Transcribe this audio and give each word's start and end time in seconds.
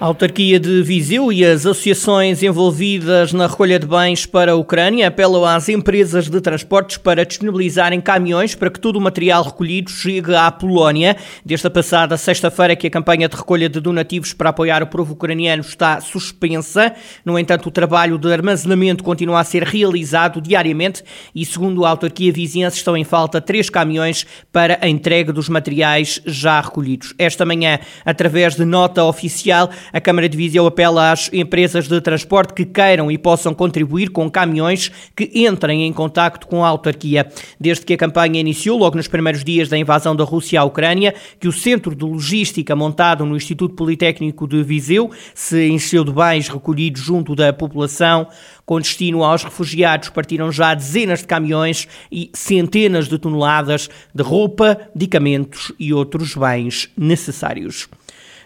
A 0.00 0.06
autarquia 0.06 0.58
de 0.58 0.82
Viseu 0.82 1.30
e 1.30 1.44
as 1.44 1.66
associações 1.66 2.42
envolvidas 2.42 3.34
na 3.34 3.46
recolha 3.46 3.78
de 3.78 3.86
bens 3.86 4.24
para 4.24 4.52
a 4.52 4.54
Ucrânia 4.54 5.08
apelam 5.08 5.44
às 5.44 5.68
empresas 5.68 6.26
de 6.26 6.40
transportes 6.40 6.96
para 6.96 7.22
disponibilizarem 7.22 8.00
caminhões 8.00 8.54
para 8.54 8.70
que 8.70 8.80
todo 8.80 8.96
o 8.96 9.00
material 9.00 9.42
recolhido 9.44 9.90
chegue 9.90 10.34
à 10.34 10.50
Polónia. 10.50 11.18
Desde 11.44 11.66
a 11.66 11.70
passada 11.70 12.16
sexta-feira 12.16 12.74
que 12.74 12.86
a 12.86 12.90
campanha 12.90 13.28
de 13.28 13.36
recolha 13.36 13.68
de 13.68 13.78
donativos 13.78 14.32
para 14.32 14.48
apoiar 14.48 14.82
o 14.82 14.86
povo 14.86 15.12
ucraniano 15.12 15.60
está 15.60 16.00
suspensa. 16.00 16.94
No 17.22 17.38
entanto, 17.38 17.66
o 17.66 17.70
trabalho 17.70 18.16
de 18.16 18.32
armazenamento 18.32 19.04
continua 19.04 19.40
a 19.40 19.44
ser 19.44 19.64
realizado 19.64 20.40
diariamente 20.40 21.04
e, 21.34 21.44
segundo 21.44 21.84
a 21.84 21.90
autarquia 21.90 22.32
vizinhança, 22.32 22.78
estão 22.78 22.96
em 22.96 23.04
falta 23.04 23.38
três 23.38 23.68
caminhões 23.68 24.26
para 24.50 24.78
a 24.80 24.88
entrega 24.88 25.30
dos 25.30 25.50
materiais 25.50 26.22
já 26.24 26.58
recolhidos. 26.58 27.12
Esta 27.18 27.44
manhã, 27.44 27.78
através 28.02 28.56
de 28.56 28.64
nota 28.64 29.04
oficial, 29.04 29.68
a 29.92 30.00
Câmara 30.00 30.28
de 30.28 30.36
Viseu 30.36 30.66
apela 30.66 31.12
às 31.12 31.30
empresas 31.32 31.88
de 31.88 32.00
transporte 32.00 32.54
que 32.54 32.64
queiram 32.64 33.10
e 33.10 33.18
possam 33.18 33.54
contribuir 33.54 34.10
com 34.10 34.30
caminhões 34.30 34.90
que 35.16 35.30
entrem 35.34 35.84
em 35.84 35.92
contacto 35.92 36.46
com 36.46 36.64
a 36.64 36.68
autarquia. 36.68 37.30
Desde 37.58 37.84
que 37.84 37.94
a 37.94 37.96
campanha 37.96 38.40
iniciou, 38.40 38.78
logo 38.78 38.96
nos 38.96 39.08
primeiros 39.08 39.44
dias 39.44 39.68
da 39.68 39.78
invasão 39.78 40.14
da 40.14 40.24
Rússia 40.24 40.60
à 40.60 40.64
Ucrânia, 40.64 41.14
que 41.38 41.48
o 41.48 41.52
centro 41.52 41.94
de 41.94 42.04
logística 42.04 42.76
montado 42.76 43.24
no 43.24 43.36
Instituto 43.36 43.74
Politécnico 43.74 44.46
de 44.46 44.62
Viseu 44.62 45.10
se 45.34 45.68
encheu 45.68 46.04
de 46.04 46.12
bens 46.12 46.48
recolhidos 46.48 47.02
junto 47.02 47.34
da 47.34 47.52
população. 47.52 48.28
Com 48.64 48.78
destino 48.78 49.24
aos 49.24 49.42
refugiados, 49.42 50.10
partiram 50.10 50.52
já 50.52 50.74
dezenas 50.74 51.20
de 51.20 51.26
caminhões 51.26 51.88
e 52.10 52.30
centenas 52.32 53.08
de 53.08 53.18
toneladas 53.18 53.88
de 54.14 54.22
roupa, 54.22 54.78
medicamentos 54.94 55.72
e 55.78 55.92
outros 55.92 56.34
bens 56.36 56.88
necessários. 56.96 57.88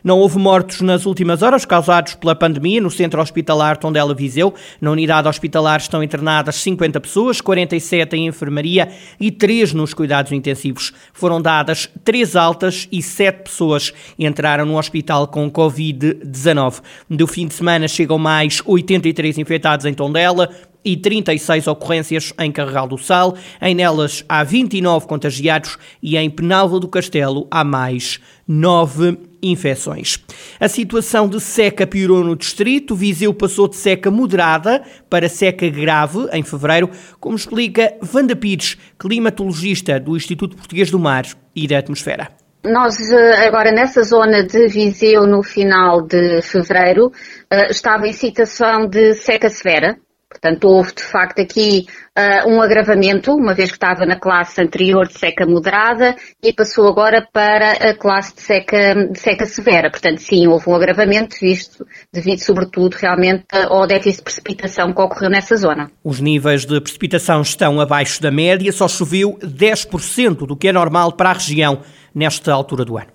Não 0.04 0.18
houve 0.18 0.38
mortos 0.38 0.82
nas 0.82 1.06
últimas 1.06 1.40
horas 1.40 1.64
causados 1.64 2.14
pela 2.14 2.34
pandemia 2.34 2.78
no 2.78 2.90
centro 2.90 3.22
hospitalar 3.22 3.78
Tondela 3.78 4.14
Viseu. 4.14 4.52
Na 4.78 4.90
unidade 4.90 5.26
hospitalar 5.26 5.80
estão 5.80 6.02
internadas 6.02 6.56
50 6.56 7.00
pessoas, 7.00 7.40
47 7.40 8.14
em 8.14 8.26
enfermaria 8.26 8.90
e 9.18 9.30
3 9.30 9.72
nos 9.72 9.94
cuidados 9.94 10.30
intensivos. 10.30 10.92
Foram 11.14 11.40
dadas 11.40 11.88
3 12.04 12.36
altas 12.36 12.86
e 12.92 13.00
7 13.00 13.44
pessoas 13.44 13.94
entraram 14.18 14.66
no 14.66 14.76
hospital 14.76 15.26
com 15.26 15.50
Covid-19. 15.50 16.82
Do 17.08 17.26
fim 17.26 17.46
de 17.46 17.54
semana 17.54 17.88
chegam 17.88 18.18
mais 18.18 18.60
83 18.66 19.38
infectados 19.38 19.86
em 19.86 19.94
Tondela, 19.94 20.50
e 20.84 20.96
36 20.96 21.66
ocorrências 21.66 22.32
em 22.38 22.52
Carregal 22.52 22.86
do 22.86 22.98
Sal. 22.98 23.34
Em 23.60 23.74
nelas 23.74 24.22
há 24.28 24.44
29 24.44 25.06
contagiados 25.06 25.78
e 26.02 26.16
em 26.16 26.28
Penalva 26.28 26.78
do 26.78 26.86
Castelo 26.86 27.48
há 27.50 27.64
mais 27.64 28.20
9 28.46 29.16
infecções. 29.50 30.18
A 30.58 30.68
situação 30.68 31.28
de 31.28 31.40
seca 31.40 31.86
piorou 31.86 32.24
no 32.24 32.36
distrito. 32.36 32.94
Viseu 32.94 33.32
passou 33.34 33.68
de 33.68 33.76
seca 33.76 34.10
moderada 34.10 34.82
para 35.08 35.28
seca 35.28 35.68
grave 35.68 36.28
em 36.32 36.42
fevereiro, 36.42 36.90
como 37.20 37.36
explica 37.36 37.94
Wanda 38.14 38.36
Pires, 38.36 38.76
climatologista 38.98 40.00
do 40.00 40.16
Instituto 40.16 40.56
Português 40.56 40.90
do 40.90 40.98
Mar 40.98 41.24
e 41.54 41.66
da 41.66 41.78
Atmosfera. 41.78 42.28
Nós, 42.64 42.94
eh, 43.12 43.46
agora 43.46 43.70
nessa 43.70 44.02
zona 44.02 44.42
de 44.42 44.68
Viseu, 44.68 45.26
no 45.26 45.42
final 45.42 46.00
de 46.00 46.40
fevereiro, 46.40 47.12
eh, 47.50 47.66
estava 47.70 48.06
em 48.06 48.12
situação 48.12 48.88
de 48.88 49.12
seca 49.12 49.50
severa, 49.50 49.98
Portanto, 50.34 50.64
houve 50.64 50.92
de 50.94 51.02
facto 51.02 51.40
aqui 51.40 51.86
uh, 52.18 52.50
um 52.50 52.60
agravamento, 52.60 53.32
uma 53.32 53.54
vez 53.54 53.70
que 53.70 53.76
estava 53.76 54.04
na 54.04 54.18
classe 54.18 54.60
anterior 54.60 55.06
de 55.06 55.16
seca 55.16 55.46
moderada 55.46 56.16
e 56.42 56.52
passou 56.52 56.88
agora 56.88 57.26
para 57.32 57.72
a 57.72 57.94
classe 57.94 58.34
de 58.34 58.42
seca, 58.42 59.08
de 59.10 59.18
seca 59.18 59.46
severa. 59.46 59.90
Portanto, 59.90 60.18
sim, 60.18 60.46
houve 60.46 60.68
um 60.68 60.74
agravamento, 60.74 61.36
visto 61.40 61.86
devido 62.12 62.40
sobretudo 62.40 62.94
realmente 62.94 63.44
ao 63.52 63.86
déficit 63.86 64.18
de 64.18 64.24
precipitação 64.24 64.92
que 64.92 65.00
ocorreu 65.00 65.30
nessa 65.30 65.56
zona. 65.56 65.90
Os 66.02 66.20
níveis 66.20 66.66
de 66.66 66.80
precipitação 66.80 67.40
estão 67.42 67.80
abaixo 67.80 68.20
da 68.20 68.30
média, 68.30 68.72
só 68.72 68.88
choveu 68.88 69.38
10% 69.40 70.46
do 70.46 70.56
que 70.56 70.68
é 70.68 70.72
normal 70.72 71.12
para 71.12 71.30
a 71.30 71.34
região 71.34 71.80
nesta 72.14 72.52
altura 72.52 72.84
do 72.84 72.98
ano. 72.98 73.14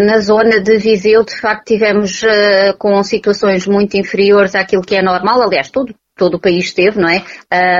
Na 0.00 0.20
zona 0.20 0.60
de 0.60 0.78
Viseu, 0.78 1.24
de 1.24 1.34
facto, 1.34 1.64
tivemos 1.66 2.22
uh, 2.22 2.76
com 2.78 3.02
situações 3.02 3.66
muito 3.66 3.96
inferiores 3.96 4.54
àquilo 4.54 4.82
que 4.82 4.94
é 4.94 5.02
normal, 5.02 5.42
aliás, 5.42 5.70
todo, 5.70 5.92
todo 6.18 6.34
o 6.34 6.40
país 6.40 6.66
esteve, 6.66 7.00
não 7.00 7.08
é? 7.08 7.24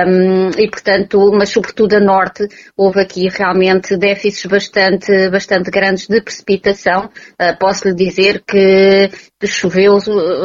Um, 0.07 0.49
e 0.57 0.67
portanto, 0.69 1.31
mas 1.33 1.49
sobretudo 1.49 1.93
a 1.95 1.99
norte, 1.99 2.47
houve 2.75 3.01
aqui 3.01 3.27
realmente 3.27 3.95
déficits 3.97 4.45
bastante, 4.45 5.29
bastante 5.29 5.69
grandes 5.69 6.07
de 6.07 6.21
precipitação. 6.21 7.09
Uh, 7.39 7.57
posso 7.59 7.87
lhe 7.87 7.93
dizer 7.93 8.41
que 8.47 9.11
choveu 9.45 9.97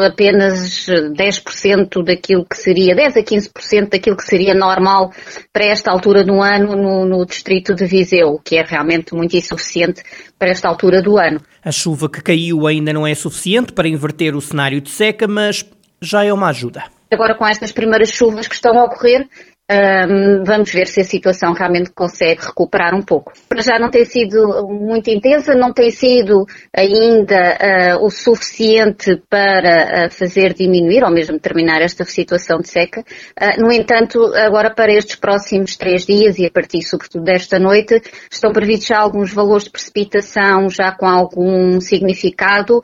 apenas 0.05 0.87
10% 0.87 2.05
daquilo 2.05 2.45
que 2.45 2.57
seria, 2.57 2.95
10 2.95 3.17
a 3.17 3.23
15% 3.23 3.89
daquilo 3.91 4.17
que 4.17 4.25
seria 4.25 4.55
normal 4.55 5.13
para 5.53 5.65
esta 5.65 5.91
altura 5.91 6.25
do 6.25 6.43
ano 6.43 6.77
no, 6.77 7.05
no 7.05 7.25
distrito 7.25 7.75
de 7.75 7.87
Viseu, 7.87 8.41
que 8.45 8.57
é 8.57 8.63
realmente 8.63 9.15
muito 9.15 9.37
insuficiente 9.37 10.03
para 10.39 10.51
esta 10.51 10.69
altura 10.69 11.01
do 11.01 11.17
ano. 11.17 11.41
A 11.65 11.73
chuva 11.73 12.09
que 12.09 12.21
caiu 12.21 12.67
ainda 12.67 12.93
não 12.93 13.07
é 13.07 13.15
suficiente 13.15 13.73
para 13.73 13.89
inverter 13.89 14.37
o 14.37 14.41
cenário 14.41 14.81
de 14.81 14.91
seca, 14.91 15.27
mas 15.27 15.65
já 16.01 16.25
é 16.25 16.33
uma 16.33 16.49
ajuda. 16.49 16.85
Agora, 17.15 17.37
com 17.37 17.47
estas 17.47 17.71
primeiras 17.71 18.11
chuvas 18.11 18.49
que 18.49 18.57
estão 18.57 18.77
a 18.79 18.85
ocorrer, 18.85 19.29
um, 19.71 20.45
vamos 20.45 20.71
ver 20.71 20.87
se 20.87 21.01
a 21.01 21.05
situação 21.05 21.55
realmente 21.55 21.91
consegue 21.91 22.43
recuperar 22.45 22.95
um 22.95 23.01
pouco. 23.01 23.33
Já 23.61 23.79
não 23.79 23.91
tem 23.91 24.05
sido 24.05 24.69
muito 24.69 25.09
intensa, 25.09 25.55
não 25.55 25.73
tem 25.73 25.91
sido 25.91 26.45
ainda 26.77 27.97
uh, 27.97 28.05
o 28.05 28.11
suficiente 28.11 29.23
para 29.29 30.07
uh, 30.07 30.11
fazer 30.11 30.53
diminuir 30.53 31.03
ou 31.03 31.11
mesmo 31.11 31.39
terminar 31.39 31.81
esta 31.81 32.05
situação 32.05 32.59
de 32.59 32.69
seca. 32.69 33.01
Uh, 33.01 33.63
no 33.63 33.73
entanto, 33.73 34.23
agora 34.35 34.71
para 34.71 34.93
estes 34.93 35.17
próximos 35.17 35.77
três 35.77 36.05
dias 36.05 36.39
e 36.39 36.45
a 36.45 36.51
partir 36.51 36.83
sobretudo 36.83 37.25
desta 37.25 37.59
noite, 37.59 38.03
estão 38.31 38.53
previstos 38.53 38.89
já 38.89 38.99
alguns 38.99 39.33
valores 39.33 39.65
de 39.65 39.71
precipitação 39.71 40.69
já 40.69 40.93
com 40.93 41.07
algum 41.07 41.81
significado 41.81 42.83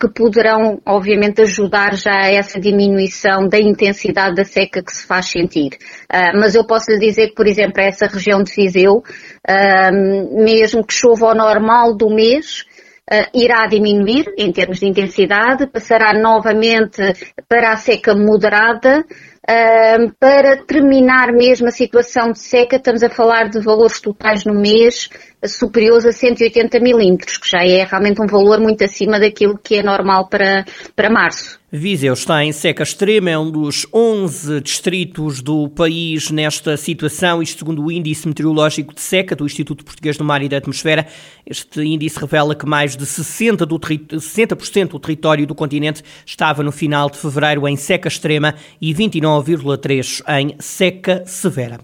que 0.00 0.08
poderão 0.08 0.80
obviamente 0.86 1.42
ajudar 1.42 1.94
já 1.96 2.12
a 2.12 2.30
essa 2.30 2.60
diminuição 2.60 3.48
da 3.48 3.58
intensidade 3.58 4.36
da 4.36 4.44
seca 4.44 4.82
que 4.82 4.94
se 4.94 5.06
faz 5.06 5.26
sentir. 5.26 5.78
Uh, 6.30 6.38
mas 6.38 6.54
eu 6.54 6.64
posso 6.66 6.90
lhe 6.92 6.98
dizer 6.98 7.28
que, 7.28 7.34
por 7.34 7.46
exemplo, 7.46 7.80
essa 7.80 8.06
região 8.06 8.42
de 8.42 8.52
Viseu, 8.54 8.96
uh, 8.98 10.44
mesmo 10.44 10.84
que 10.84 10.92
chova 10.92 11.28
ao 11.28 11.34
normal 11.34 11.96
do 11.96 12.08
mês, 12.08 12.64
Uh, 13.10 13.26
irá 13.34 13.66
diminuir 13.66 14.32
em 14.38 14.52
termos 14.52 14.78
de 14.78 14.86
intensidade, 14.86 15.66
passará 15.66 16.14
novamente 16.14 17.02
para 17.48 17.72
a 17.72 17.76
seca 17.76 18.14
moderada. 18.14 19.04
Uh, 19.42 20.14
para 20.20 20.64
terminar 20.64 21.32
mesmo 21.32 21.66
a 21.66 21.72
situação 21.72 22.30
de 22.30 22.38
seca, 22.38 22.76
estamos 22.76 23.02
a 23.02 23.10
falar 23.10 23.48
de 23.50 23.60
valores 23.60 24.00
totais 24.00 24.44
no 24.44 24.54
mês 24.54 25.10
superiores 25.46 26.06
a 26.06 26.12
180 26.12 26.78
milímetros, 26.80 27.36
que 27.38 27.50
já 27.50 27.64
é 27.64 27.84
realmente 27.84 28.22
um 28.22 28.26
valor 28.26 28.60
muito 28.60 28.84
acima 28.84 29.18
daquilo 29.18 29.58
que 29.58 29.76
é 29.76 29.82
normal 29.82 30.28
para, 30.28 30.64
para 30.94 31.10
março. 31.10 31.60
Viseu 31.74 32.12
está 32.12 32.44
em 32.44 32.52
seca 32.52 32.82
extrema, 32.82 33.30
é 33.30 33.38
um 33.38 33.50
dos 33.50 33.86
11 33.94 34.60
distritos 34.60 35.40
do 35.40 35.70
país 35.70 36.30
nesta 36.30 36.76
situação, 36.76 37.42
isto 37.42 37.60
segundo 37.60 37.82
o 37.82 37.90
Índice 37.90 38.28
Meteorológico 38.28 38.94
de 38.94 39.00
Seca 39.00 39.34
do 39.34 39.46
Instituto 39.46 39.82
Português 39.82 40.18
do 40.18 40.24
Mar 40.24 40.42
e 40.42 40.50
da 40.50 40.58
Atmosfera. 40.58 41.06
Este 41.46 41.80
índice 41.80 42.20
revela 42.20 42.54
que 42.54 42.66
mais 42.66 42.94
de 42.94 43.06
60%, 43.06 43.64
do, 43.64 44.20
60 44.20 44.54
do 44.84 44.98
território 44.98 45.46
do 45.46 45.54
continente 45.54 46.02
estava 46.26 46.62
no 46.62 46.70
final 46.70 47.08
de 47.08 47.16
fevereiro 47.16 47.66
em 47.66 47.74
seca 47.74 48.08
extrema 48.08 48.54
e 48.78 48.92
29,3% 48.92 50.22
em 50.28 50.54
seca 50.58 51.24
severa. 51.24 51.80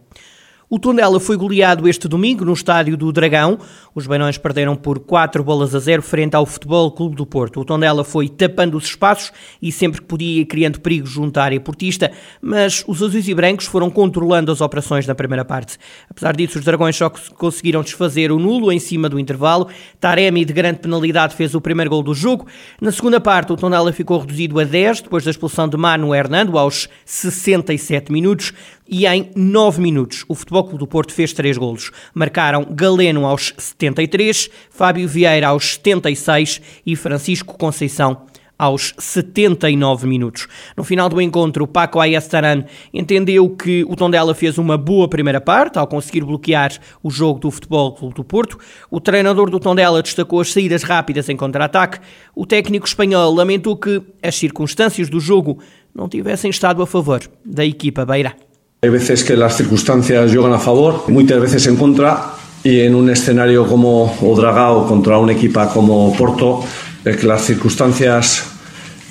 O 0.70 0.78
Tondela 0.78 1.18
foi 1.18 1.34
goleado 1.34 1.88
este 1.88 2.06
domingo 2.06 2.44
no 2.44 2.52
estádio 2.52 2.94
do 2.94 3.10
Dragão. 3.10 3.58
Os 3.98 4.06
Beirões 4.06 4.38
perderam 4.38 4.76
por 4.76 5.00
4 5.00 5.42
bolas 5.42 5.74
a 5.74 5.80
0 5.80 6.02
frente 6.02 6.36
ao 6.36 6.46
Futebol 6.46 6.88
Clube 6.92 7.16
do 7.16 7.26
Porto. 7.26 7.58
O 7.58 7.64
Tondela 7.64 8.04
foi 8.04 8.28
tapando 8.28 8.76
os 8.76 8.84
espaços 8.84 9.32
e 9.60 9.72
sempre 9.72 10.00
que 10.00 10.06
podia 10.06 10.46
criando 10.46 10.78
perigo 10.78 11.04
junto 11.04 11.36
à 11.36 11.42
área 11.42 11.58
portista, 11.58 12.12
mas 12.40 12.84
os 12.86 13.02
azuis 13.02 13.26
e 13.26 13.34
brancos 13.34 13.66
foram 13.66 13.90
controlando 13.90 14.52
as 14.52 14.60
operações 14.60 15.04
na 15.04 15.16
primeira 15.16 15.44
parte. 15.44 15.78
Apesar 16.08 16.36
disso, 16.36 16.60
os 16.60 16.64
Dragões 16.64 16.94
só 16.94 17.10
conseguiram 17.10 17.82
desfazer 17.82 18.30
o 18.30 18.38
nulo 18.38 18.70
em 18.70 18.78
cima 18.78 19.08
do 19.08 19.18
intervalo. 19.18 19.66
Taremi, 19.98 20.44
de 20.44 20.52
grande 20.52 20.78
penalidade, 20.78 21.34
fez 21.34 21.52
o 21.56 21.60
primeiro 21.60 21.90
gol 21.90 22.04
do 22.04 22.14
jogo. 22.14 22.46
Na 22.80 22.92
segunda 22.92 23.18
parte, 23.20 23.52
o 23.52 23.56
Tondela 23.56 23.92
ficou 23.92 24.20
reduzido 24.20 24.60
a 24.60 24.64
10 24.64 25.00
depois 25.00 25.24
da 25.24 25.32
expulsão 25.32 25.68
de 25.68 25.76
Mano 25.76 26.14
Hernando 26.14 26.56
aos 26.56 26.88
67 27.04 28.12
minutos 28.12 28.52
e 28.88 29.06
em 29.06 29.30
9 29.36 29.82
minutos 29.82 30.24
o 30.28 30.34
Futebol 30.34 30.64
Clube 30.64 30.78
do 30.78 30.86
Porto 30.86 31.12
fez 31.12 31.32
3 31.32 31.58
golos. 31.58 31.90
Marcaram 32.14 32.66
Galeno 32.70 33.26
aos 33.26 33.52
73, 33.88 34.50
Fábio 34.70 35.08
Vieira 35.08 35.48
aos 35.48 35.74
76 35.74 36.60
e 36.84 36.94
Francisco 36.96 37.56
Conceição 37.56 38.26
aos 38.58 38.92
79 38.98 40.06
minutos. 40.06 40.48
No 40.76 40.82
final 40.82 41.08
do 41.08 41.20
encontro, 41.22 41.66
Paco 41.66 42.00
Ayestaran 42.00 42.64
entendeu 42.92 43.48
que 43.50 43.84
o 43.84 43.94
Tondela 43.94 44.34
fez 44.34 44.58
uma 44.58 44.76
boa 44.76 45.08
primeira 45.08 45.40
parte 45.40 45.78
ao 45.78 45.86
conseguir 45.86 46.24
bloquear 46.24 46.72
o 47.02 47.08
jogo 47.08 47.38
do 47.38 47.50
Futebol 47.50 47.92
Clube 47.92 48.16
do 48.16 48.24
Porto. 48.24 48.58
O 48.90 49.00
treinador 49.00 49.48
do 49.48 49.60
Tondela 49.60 50.02
destacou 50.02 50.40
as 50.40 50.52
saídas 50.52 50.82
rápidas 50.82 51.28
em 51.28 51.36
contra-ataque. 51.36 52.00
O 52.34 52.44
técnico 52.44 52.86
espanhol 52.86 53.32
lamentou 53.32 53.76
que 53.76 54.02
as 54.20 54.34
circunstâncias 54.34 55.08
do 55.08 55.20
jogo 55.20 55.60
não 55.94 56.08
tivessem 56.08 56.50
estado 56.50 56.82
a 56.82 56.86
favor 56.86 57.20
da 57.44 57.64
equipa 57.64 58.04
beira. 58.04 58.34
Hay 58.80 58.90
veces 58.90 59.24
que 59.24 59.34
las 59.34 59.54
circunstancias 59.54 60.30
juegan 60.32 60.52
a 60.52 60.58
favor, 60.60 61.08
muchas 61.08 61.40
veces 61.40 61.66
en 61.66 61.76
contra, 61.76 62.37
y 62.68 62.82
en 62.82 62.94
un 62.94 63.08
escenario 63.08 63.66
como 63.66 64.14
Odragao 64.20 64.86
contra 64.86 65.16
una 65.16 65.32
equipa 65.32 65.70
como 65.70 66.12
Porto, 66.14 66.60
eh, 67.02 67.16
que 67.18 67.26
las 67.26 67.40
circunstancias 67.40 68.44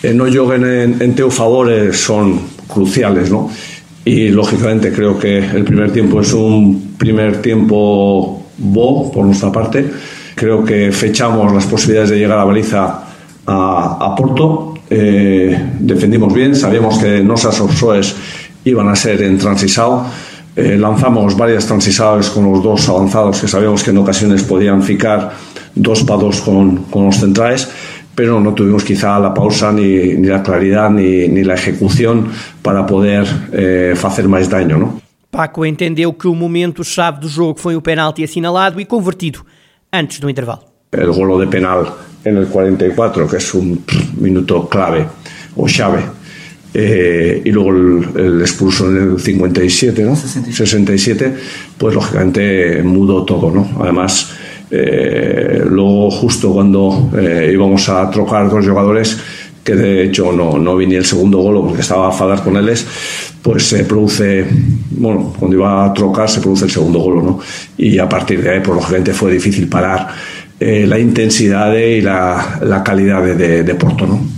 eh, 0.04 0.13
no 0.13 0.27
lleguen 0.27 0.63
en, 0.63 1.01
en 1.01 1.15
teu 1.15 1.31
favor 1.31 1.71
eh, 1.71 1.92
son 1.92 2.39
cruciales, 2.68 3.31
¿no? 3.31 3.50
Y 4.06 4.30
lógicamente 4.30 4.94
creo 4.94 5.18
que 5.18 5.39
el 5.39 5.63
primer 5.63 5.92
tiempo 5.92 6.21
es 6.21 6.33
un 6.33 6.94
primer 7.00 7.42
tiempo 7.42 8.44
bo 8.59 9.12
por 9.12 9.25
nuestra 9.25 9.51
parte. 9.51 9.89
Creo 10.36 10.63
que 10.63 10.92
fechamos 10.92 11.51
las 11.51 11.65
posibilidades 11.65 12.12
de 12.12 12.19
llegar 12.19 12.38
a 12.38 12.44
baliza 12.44 13.07
a, 13.48 13.98
a 14.00 14.15
Porto. 14.15 14.75
Eh, 14.88 15.59
defendimos 15.80 16.31
bien, 16.31 16.56
sabíamos 16.56 17.00
que 17.00 17.24
Nosas 17.24 17.59
Opsoes 17.59 18.15
iban 18.65 18.88
a 18.88 18.95
ser 18.95 19.24
en 19.24 19.39
transisao. 19.39 20.06
Eh, 20.57 20.75
lanzamos 20.75 21.38
varias 21.38 21.68
transisables 21.68 22.31
con 22.31 22.51
los 22.51 22.63
dos 22.63 22.89
avanzados 22.89 23.39
que 23.39 23.48
sabíamos 23.48 23.83
que 23.83 23.92
en 23.92 24.00
ocasiones 24.00 24.42
podían 24.42 24.81
ficar 24.81 25.33
dos 25.75 26.04
para 26.04 26.19
dos 26.19 26.42
con, 26.42 26.86
con 26.86 27.06
los 27.06 27.18
centrales, 27.18 27.69
pero 28.15 28.39
no 28.39 28.56
tuvimos 28.56 28.83
quizá 28.83 29.19
la 29.19 29.36
pausa 29.36 29.71
ni, 29.71 30.15
ni 30.15 30.27
la 30.27 30.42
claridad 30.42 30.89
ni, 30.89 31.27
ni, 31.27 31.44
la 31.44 31.54
ejecución 31.54 32.31
para 32.63 32.88
poder 32.88 33.27
eh, 33.54 33.94
fazer 33.95 34.27
mais 34.27 34.50
daño, 34.50 34.80
¿no? 34.80 35.00
Paco 35.30 35.63
entendeu 35.63 36.12
que 36.12 36.27
o 36.27 36.33
momento-chave 36.33 37.19
do 37.19 37.30
jogo 37.30 37.59
foi 37.59 37.75
o 37.75 37.81
penalti 37.81 38.24
assinalado 38.24 38.80
e 38.80 38.86
convertido 38.86 39.45
antes 39.92 40.19
do 40.19 40.27
intervalo. 40.27 40.65
El 40.92 41.12
golo 41.13 41.38
de 41.38 41.45
penal 41.45 41.86
en 42.25 42.36
el 42.38 42.48
44, 42.48 43.27
que 43.27 43.38
es 43.38 43.54
un 43.54 43.83
minuto 44.18 44.68
clave 44.68 45.06
o 45.56 45.68
llave. 45.68 46.01
Eh, 46.74 47.42
y 47.46 47.52
luego 47.52 47.72
el, 47.72 48.08
el, 48.16 48.42
expulso 48.42 48.90
en 48.90 49.14
el 49.14 49.19
57, 49.19 50.04
¿no? 50.04 50.16
67. 50.16 50.54
67, 50.54 51.34
pues 51.78 51.96
lógicamente 51.96 52.84
mudó 52.84 53.24
todo, 53.24 53.50
¿no? 53.52 53.68
Además, 53.80 54.31
eh, 54.69 55.62
luego 55.66 56.12
justo 56.12 56.54
cuando 56.54 57.10
eh, 57.18 57.52
íbamos 57.54 57.88
a 57.90 58.10
trocar 58.12 58.50
dos 58.50 58.68
jugadores, 58.68 59.18
que 59.64 59.75
de 59.75 60.04
hecho 60.04 60.31
no, 60.31 60.58
no 60.58 60.75
vi 60.75 60.88
ni 60.88 60.96
el 60.96 61.06
segundo 61.06 61.40
gol 61.40 61.62
porque 61.66 61.81
estaba 61.81 62.10
a 62.10 62.12
fadar 62.12 62.44
con 62.44 62.58
ellos, 62.58 62.86
pues 63.42 63.64
se 63.64 63.84
produce, 63.86 64.46
bueno, 64.92 65.34
cuando 65.40 65.58
iba 65.58 65.86
a 65.86 65.94
trocar 65.94 66.30
se 66.30 66.42
produce 66.42 66.66
el 66.66 66.72
segundo 66.72 67.00
gol, 67.00 67.25
¿no? 67.25 67.40
Y 67.78 67.98
a 67.98 68.08
partir 68.08 68.42
de 68.44 68.52
ahí, 68.52 68.60
pues 68.60 68.75
lógicamente 68.75 69.14
fue 69.14 69.31
difícil 69.31 69.68
parar 69.68 70.08
la 70.60 70.98
intensidad 70.98 71.74
y 71.75 72.02
la, 72.02 72.60
la 72.64 72.84
calidad 72.84 73.24
de, 73.24 73.36
de, 73.36 73.64
de 73.64 73.75
Porto, 73.75 74.08
¿no? 74.08 74.37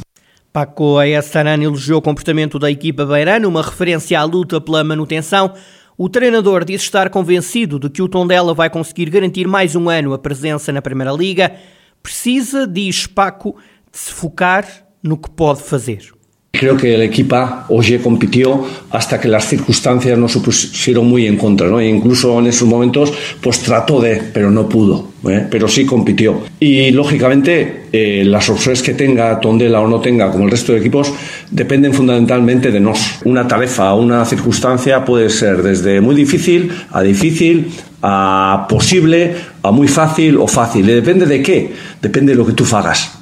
Paco 0.52 0.98
Ayastaran 0.98 1.62
elogiou 1.62 2.00
o 2.00 2.02
comportamento 2.02 2.58
da 2.58 2.72
equipa 2.72 3.06
beirana, 3.06 3.48
uma 3.48 3.62
referência 3.62 4.20
à 4.20 4.24
luta 4.24 4.60
pela 4.60 4.84
manutenção. 4.84 5.54
O 5.96 6.10
treinador 6.10 6.66
disse 6.66 6.86
estar 6.86 7.10
convencido 7.12 7.78
de 7.78 7.88
que 7.88 8.02
o 8.02 8.10
Tondela 8.10 8.54
vai 8.54 8.68
conseguir 8.68 9.12
garantir 9.12 9.48
mais 9.48 9.76
um 9.76 9.90
ano 9.90 10.12
a 10.12 10.18
presença 10.18 10.72
na 10.72 10.82
Primeira 10.82 11.12
Liga. 11.12 11.56
Precisa, 12.02 12.66
diz 12.66 13.06
Paco, 13.06 13.58
de 13.92 13.98
se 14.00 14.12
focar 14.12 14.66
no 15.04 15.18
que 15.18 15.30
pode 15.30 15.62
fazer. 15.62 16.19
Creo 16.52 16.76
que 16.76 16.96
el 16.96 17.04
equipa 17.04 17.66
hoy 17.70 18.00
compitió 18.00 18.66
hasta 18.90 19.20
que 19.20 19.28
las 19.28 19.48
circunstancias 19.48 20.18
no 20.18 20.28
se 20.28 20.40
pusieron 20.40 21.08
muy 21.08 21.28
en 21.28 21.38
contra, 21.38 21.68
¿no? 21.68 21.80
E 21.80 21.88
incluso 21.88 22.40
en 22.40 22.48
esos 22.48 22.68
momentos, 22.68 23.14
pues 23.40 23.60
trató 23.60 24.02
de, 24.02 24.20
pero 24.34 24.50
no 24.50 24.68
pudo, 24.68 25.10
¿eh? 25.28 25.46
pero 25.50 25.68
sí 25.68 25.86
compitió. 25.86 26.42
Y 26.60 26.90
lógicamente, 26.90 27.84
eh, 27.92 28.24
las 28.26 28.50
opciones 28.50 28.82
que 28.82 28.96
tenga 28.96 29.40
Tondela 29.40 29.80
o 29.80 29.88
no 29.88 30.02
tenga, 30.02 30.32
como 30.32 30.46
el 30.46 30.52
resto 30.52 30.74
de 30.74 30.80
equipos, 30.80 31.14
dependen 31.52 31.94
fundamentalmente 31.94 32.72
de 32.72 32.80
nos. 32.80 33.20
Una 33.26 33.48
tarefa, 33.48 33.94
una 33.94 34.26
circunstancia 34.26 35.06
puede 35.06 35.30
ser 35.30 35.62
desde 35.62 36.02
muy 36.02 36.16
difícil 36.16 36.72
a 36.92 37.04
difícil, 37.04 37.72
a 38.02 38.66
posible, 38.68 39.36
a 39.62 39.72
muy 39.72 39.88
fácil 39.88 40.38
o 40.38 40.48
fácil. 40.48 40.90
Y 40.90 40.94
depende 40.94 41.28
de 41.28 41.44
qué, 41.44 41.74
depende 42.02 42.32
de 42.32 42.38
lo 42.40 42.46
que 42.46 42.54
tú 42.54 42.66
hagas. 42.72 43.19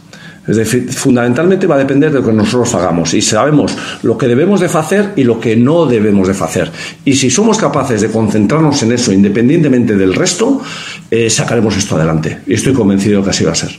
Es 0.48 0.56
decir, 0.56 0.92
fundamentalmente 0.92 1.68
va 1.68 1.76
a 1.76 1.80
depender 1.80 2.12
de 2.12 2.20
lo 2.20 2.26
que 2.26 2.32
nosotros 2.32 2.74
hagamos 2.74 3.14
y 3.14 3.22
sabemos 3.22 3.78
lo 4.02 4.18
que 4.18 4.28
debemos 4.28 4.62
de 4.62 4.68
hacer 4.68 5.14
y 5.16 5.24
lo 5.24 5.40
que 5.40 5.58
no 5.58 5.86
debemos 5.86 6.28
de 6.28 6.34
hacer. 6.34 6.72
Y 7.04 7.16
si 7.16 7.30
somos 7.30 7.58
capaces 7.58 8.02
de 8.02 8.10
concentrarnos 8.10 8.82
en 8.84 8.94
eso 8.94 9.12
independientemente 9.12 9.96
del 9.96 10.14
resto, 10.14 10.62
eh, 11.12 11.30
sacaremos 11.30 11.76
esto 11.76 11.96
adelante. 11.96 12.40
Y 12.48 12.54
estoy 12.54 12.74
convencido 12.74 13.22
que 13.24 13.32
así 13.32 13.44
va 13.44 13.52
a 13.52 13.56
ser. 13.56 13.72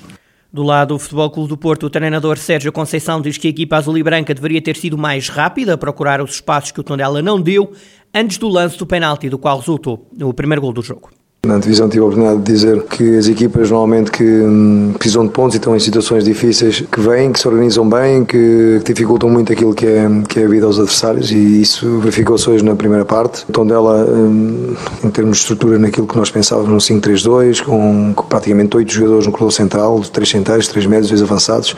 Do 0.50 0.62
lado 0.62 0.94
do 0.94 0.98
Futebol 0.98 1.30
Clube 1.30 1.48
do 1.50 1.58
Porto, 1.58 1.86
o 1.86 1.90
treinador 1.90 2.38
Sérgio 2.38 2.72
Conceição 2.72 3.20
diz 3.20 3.36
que 3.36 3.48
a 3.48 3.50
equipa 3.50 3.76
azul 3.76 3.98
e 3.98 4.02
branca 4.02 4.32
deveria 4.32 4.62
ter 4.62 4.76
sido 4.76 4.96
mais 4.96 5.28
rápida 5.28 5.74
a 5.74 5.78
procurar 5.78 6.22
os 6.22 6.36
espaços 6.36 6.72
que 6.72 6.80
o 6.80 6.82
Tondela 6.82 7.20
não 7.20 7.38
deu 7.38 7.72
antes 8.14 8.38
do 8.38 8.48
lance 8.48 8.78
do 8.78 8.86
penalti, 8.86 9.28
do 9.28 9.38
qual 9.38 9.58
resultou 9.58 10.10
o 10.18 10.32
primeiro 10.32 10.62
gol 10.62 10.72
do 10.72 10.82
jogo. 10.82 11.10
Na 11.46 11.56
divisão 11.58 11.88
tive 11.88 12.00
a 12.00 12.04
oportunidade 12.04 12.42
de 12.42 12.52
dizer 12.52 12.82
que 12.82 13.16
as 13.16 13.28
equipas 13.28 13.70
normalmente 13.70 14.10
que 14.10 14.24
hum, 14.24 14.92
precisam 14.98 15.24
de 15.24 15.30
pontos 15.32 15.54
e 15.54 15.58
estão 15.58 15.76
em 15.76 15.78
situações 15.78 16.24
difíceis, 16.24 16.80
que 16.80 17.00
vêm, 17.00 17.32
que 17.32 17.38
se 17.38 17.46
organizam 17.46 17.88
bem, 17.88 18.24
que, 18.24 18.80
que 18.84 18.92
dificultam 18.92 19.30
muito 19.30 19.52
aquilo 19.52 19.72
que 19.72 19.86
é, 19.86 20.04
que 20.28 20.40
é 20.40 20.44
a 20.44 20.48
vida 20.48 20.66
aos 20.66 20.80
adversários 20.80 21.30
e 21.30 21.62
isso 21.62 22.00
verificou-se 22.00 22.50
hoje 22.50 22.64
na 22.64 22.74
primeira 22.74 23.04
parte. 23.04 23.44
O 23.48 23.52
tom 23.52 23.64
dela, 23.64 24.04
hum, 24.04 24.74
em 25.04 25.10
termos 25.10 25.36
de 25.36 25.42
estrutura, 25.42 25.78
naquilo 25.78 26.08
que 26.08 26.16
nós 26.16 26.28
pensávamos 26.28 26.70
no 26.70 26.78
5-3-2, 26.78 27.62
com, 27.62 28.14
com, 28.14 28.24
praticamente 28.24 28.76
oito 28.76 28.92
jogadores 28.92 29.26
no 29.26 29.30
corredor 29.30 29.52
central, 29.52 30.00
três 30.12 30.28
centrais, 30.28 30.66
três 30.66 30.86
médios, 30.86 31.08
dois 31.08 31.22
avançados. 31.22 31.76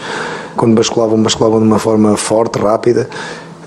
Quando 0.56 0.74
basculavam, 0.74 1.22
basculavam 1.22 1.60
de 1.60 1.66
uma 1.66 1.78
forma 1.78 2.16
forte, 2.16 2.58
rápida 2.58 3.10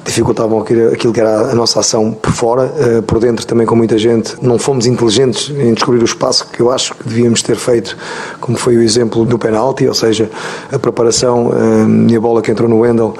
dificultavam 0.03 0.59
aquilo 0.59 1.13
que 1.13 1.19
era 1.19 1.51
a 1.51 1.55
nossa 1.55 1.79
ação 1.79 2.11
por 2.11 2.31
fora, 2.31 2.73
eh, 2.77 3.01
por 3.01 3.19
dentro 3.19 3.45
também 3.45 3.65
com 3.65 3.75
muita 3.75 3.97
gente. 3.97 4.35
Não 4.41 4.59
fomos 4.59 4.85
inteligentes 4.85 5.49
em 5.49 5.73
descobrir 5.73 6.01
o 6.01 6.05
espaço 6.05 6.47
que 6.51 6.61
eu 6.61 6.71
acho 6.71 6.93
que 6.95 7.07
devíamos 7.07 7.41
ter 7.41 7.55
feito, 7.55 7.97
como 8.39 8.57
foi 8.57 8.75
o 8.77 8.81
exemplo 8.81 9.25
do 9.25 9.37
penalti, 9.37 9.87
ou 9.87 9.93
seja, 9.93 10.29
a 10.71 10.77
preparação 10.77 11.51
eh, 11.53 12.11
e 12.11 12.15
a 12.15 12.19
bola 12.19 12.41
que 12.41 12.51
entrou 12.51 12.69
no 12.69 12.79
Wendel 12.79 13.13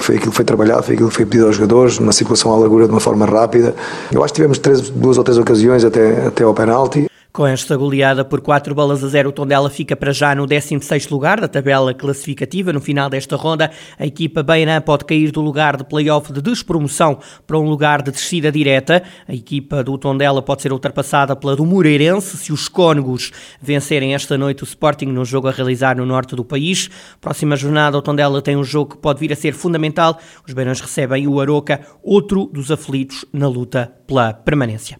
foi 0.00 0.16
aquilo 0.16 0.30
que 0.30 0.36
foi 0.36 0.44
trabalhado, 0.44 0.82
foi 0.82 0.94
aquilo 0.94 1.08
que 1.08 1.14
foi 1.14 1.24
pedido 1.24 1.46
aos 1.46 1.56
jogadores, 1.56 1.98
uma 1.98 2.12
circulação 2.12 2.52
à 2.52 2.58
largura 2.58 2.86
de 2.86 2.90
uma 2.90 3.00
forma 3.00 3.24
rápida. 3.24 3.74
Eu 4.12 4.22
acho 4.22 4.32
que 4.32 4.36
tivemos 4.36 4.58
três, 4.58 4.90
duas 4.90 5.18
ou 5.18 5.24
três 5.24 5.38
ocasiões 5.38 5.84
até, 5.84 6.26
até 6.26 6.44
ao 6.44 6.52
penalti. 6.52 7.06
Com 7.36 7.46
esta 7.46 7.76
goleada 7.76 8.24
por 8.24 8.40
4 8.40 8.74
balas 8.74 9.04
a 9.04 9.08
0, 9.08 9.28
o 9.28 9.32
Tondela 9.32 9.68
fica 9.68 9.94
para 9.94 10.10
já 10.10 10.34
no 10.34 10.46
16º 10.46 11.10
lugar 11.10 11.38
da 11.38 11.46
tabela 11.46 11.92
classificativa. 11.92 12.72
No 12.72 12.80
final 12.80 13.10
desta 13.10 13.36
ronda, 13.36 13.70
a 13.98 14.06
equipa 14.06 14.42
Beirã 14.42 14.80
pode 14.80 15.04
cair 15.04 15.30
do 15.30 15.42
lugar 15.42 15.76
de 15.76 15.84
play-off 15.84 16.32
de 16.32 16.40
despromoção 16.40 17.18
para 17.46 17.58
um 17.58 17.68
lugar 17.68 18.00
de 18.00 18.10
descida 18.10 18.50
direta. 18.50 19.02
A 19.28 19.34
equipa 19.34 19.84
do 19.84 19.98
Tondela 19.98 20.40
pode 20.40 20.62
ser 20.62 20.72
ultrapassada 20.72 21.36
pela 21.36 21.54
do 21.54 21.66
Moreirense 21.66 22.38
se 22.38 22.54
os 22.54 22.70
Cónegos 22.70 23.30
vencerem 23.60 24.14
esta 24.14 24.38
noite 24.38 24.62
o 24.62 24.64
Sporting 24.64 25.08
no 25.08 25.22
jogo 25.22 25.46
a 25.46 25.52
realizar 25.52 25.94
no 25.94 26.06
norte 26.06 26.34
do 26.34 26.42
país. 26.42 26.88
Próxima 27.20 27.54
jornada, 27.54 27.98
o 27.98 28.02
Tondela 28.02 28.40
tem 28.40 28.56
um 28.56 28.64
jogo 28.64 28.92
que 28.92 29.02
pode 29.02 29.20
vir 29.20 29.34
a 29.34 29.36
ser 29.36 29.52
fundamental. 29.52 30.18
Os 30.48 30.54
Beirãs 30.54 30.80
recebem 30.80 31.28
o 31.28 31.38
Aroca, 31.38 31.82
outro 32.02 32.46
dos 32.50 32.70
aflitos 32.70 33.26
na 33.30 33.46
luta 33.46 33.92
pela 34.06 34.32
permanência. 34.32 34.98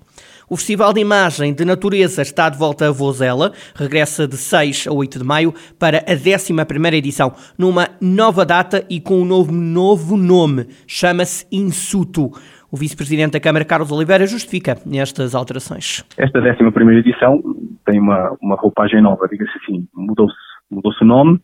O 0.48 0.56
Festival 0.56 0.92
de 0.92 1.00
Imagem 1.00 1.52
de 1.52 1.64
Natureza 1.64 2.22
está 2.22 2.48
de 2.48 2.56
volta 2.56 2.86
a 2.86 2.92
Vozela, 2.92 3.50
regressa 3.74 4.28
de 4.28 4.36
6 4.36 4.86
a 4.86 4.92
8 4.92 5.18
de 5.18 5.24
maio 5.24 5.52
para 5.76 5.98
a 5.98 6.14
11ª 6.14 6.94
edição, 6.94 7.32
numa 7.58 7.88
nova 8.00 8.46
data 8.46 8.86
e 8.88 9.00
com 9.00 9.22
um 9.22 9.24
novo, 9.24 9.50
novo 9.50 10.16
nome, 10.16 10.68
chama-se 10.86 11.44
Insuto. 11.50 12.30
O 12.70 12.76
vice-presidente 12.76 13.32
da 13.32 13.40
Câmara, 13.40 13.64
Carlos 13.64 13.90
Oliveira, 13.90 14.24
justifica 14.24 14.76
estas 14.94 15.34
alterações. 15.34 16.04
Esta 16.16 16.38
11ª 16.38 16.92
edição 16.96 17.42
tem 17.84 17.98
uma, 17.98 18.36
uma 18.40 18.54
roupagem 18.54 19.02
nova, 19.02 19.26
diga-se 19.26 19.50
assim, 19.64 19.88
mudou-se 19.92 20.36
mudou 20.70 20.92
o 21.00 21.04
nome, 21.04 21.40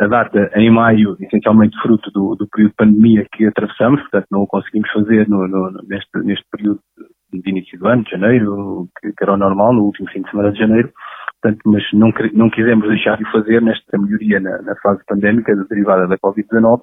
a 0.00 0.06
data 0.08 0.50
em 0.56 0.70
maio, 0.72 1.16
essencialmente 1.20 1.76
fruto 1.82 2.10
do, 2.10 2.34
do, 2.34 2.48
período 2.48 2.70
de 2.70 2.76
pandemia 2.76 3.26
que 3.32 3.46
atravessamos, 3.46 4.00
portanto 4.00 4.26
não 4.28 4.42
o 4.42 4.46
conseguimos 4.48 4.90
fazer 4.90 5.28
no, 5.28 5.46
no, 5.46 5.70
neste, 5.86 6.18
neste 6.24 6.44
período 6.50 6.80
de 7.32 7.50
início 7.50 7.78
do 7.78 7.88
ano, 7.88 8.04
de 8.04 8.10
janeiro, 8.10 8.88
que, 9.00 9.12
que, 9.12 9.22
era 9.22 9.34
o 9.34 9.36
normal, 9.36 9.72
no 9.72 9.84
último 9.84 10.08
fim 10.10 10.22
de 10.22 10.30
semana 10.30 10.52
de 10.52 10.58
janeiro, 10.58 10.92
portanto, 11.40 11.60
mas 11.66 11.82
não, 11.92 12.12
não 12.34 12.50
quisemos 12.50 12.88
deixar 12.88 13.16
de 13.16 13.30
fazer 13.30 13.62
nesta 13.62 13.98
melhoria 13.98 14.40
na, 14.40 14.62
na 14.62 14.76
fase 14.76 15.02
pandémica 15.06 15.54
derivada 15.68 16.06
da 16.06 16.18
Covid-19 16.18 16.82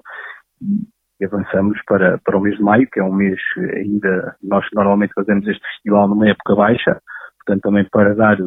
e 1.20 1.24
avançamos 1.24 1.78
para, 1.86 2.18
para 2.18 2.36
o 2.36 2.40
mês 2.40 2.56
de 2.56 2.62
maio, 2.62 2.88
que 2.92 3.00
é 3.00 3.04
um 3.04 3.12
mês 3.12 3.38
ainda, 3.74 4.36
nós 4.42 4.64
normalmente 4.72 5.12
fazemos 5.14 5.46
este 5.46 5.62
festival 5.74 6.08
numa 6.08 6.28
época 6.28 6.54
baixa, 6.54 7.00
portanto 7.38 7.62
também 7.62 7.84
para 7.90 8.14
dar 8.14 8.38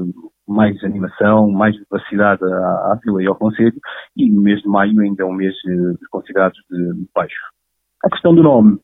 mais 0.47 0.81
animação, 0.83 1.49
mais 1.49 1.75
vivacidade 1.77 2.43
à, 2.43 2.47
à 2.47 2.99
Vila 3.03 3.23
e 3.23 3.27
ao 3.27 3.35
Conselho, 3.35 3.73
e 4.15 4.31
o 4.31 4.41
mês 4.41 4.61
de 4.61 4.67
maio 4.67 4.99
ainda 5.01 5.23
é 5.23 5.25
um 5.25 5.33
mês 5.33 5.53
eh, 5.67 5.93
considerado 6.09 6.53
de 6.69 7.07
baixo. 7.13 7.41
A 8.03 8.09
questão 8.09 8.33
do 8.33 8.43
nome 8.43 8.79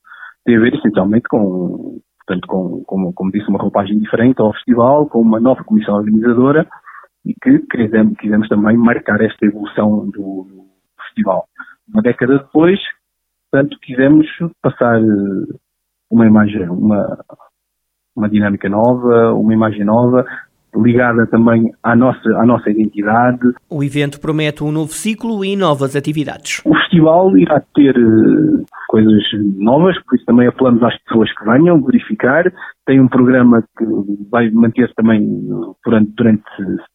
tem 0.46 0.56
a 0.56 0.60
ver 0.60 0.74
essencialmente 0.76 1.28
com, 1.30 2.00
portanto, 2.28 2.46
com, 2.48 2.84
com, 2.84 3.14
como 3.14 3.32
disse, 3.32 3.48
uma 3.48 3.60
roupagem 3.60 3.98
diferente 4.00 4.42
ao 4.42 4.54
festival, 4.54 5.08
com 5.08 5.22
uma 5.22 5.40
nova 5.40 5.64
comissão 5.64 5.96
organizadora 5.96 6.68
e 7.26 7.34
que 7.34 7.60
quisemos, 7.60 8.18
quisemos 8.18 8.50
também 8.50 8.76
marcar 8.76 9.22
esta 9.22 9.46
evolução 9.46 10.10
do, 10.10 10.44
do 10.44 10.66
festival. 11.06 11.48
Uma 11.88 12.02
década 12.02 12.40
depois, 12.40 12.80
portanto, 13.50 13.78
quisemos 13.82 14.28
passar 14.62 15.02
eh, 15.02 15.56
uma 16.12 16.26
imagem, 16.26 16.68
uma, 16.70 17.18
uma 18.14 18.30
dinâmica 18.30 18.68
nova, 18.68 19.34
uma 19.34 19.54
imagem 19.54 19.86
nova, 19.86 20.26
ligada 20.76 21.26
também 21.28 21.72
à 21.84 21.96
nossa, 21.96 22.30
à 22.38 22.46
nossa 22.46 22.70
identidade. 22.70 23.40
O 23.70 23.84
evento 23.84 24.20
promete 24.20 24.64
um 24.64 24.72
novo 24.72 24.92
ciclo 24.92 25.44
e 25.44 25.56
novas 25.56 25.96
atividades. 25.96 26.62
O 26.66 26.76
festival 26.76 27.38
irá 27.38 27.62
ter 27.74 27.98
uh, 27.98 28.66
coisas 28.88 29.24
novas, 29.58 29.96
por 30.04 30.16
isso 30.16 30.26
também 30.26 30.48
apelamos 30.48 30.84
às 30.84 30.98
pessoas 31.04 31.32
que 31.34 31.46
venham 31.46 31.82
verificar. 31.84 32.52
Tem 32.86 33.00
um 33.00 33.08
programa 33.08 33.64
que 33.78 33.86
vai 34.32 34.50
manter-se 34.52 34.94
também 34.96 35.28
durante, 35.86 36.12
durante 36.16 36.44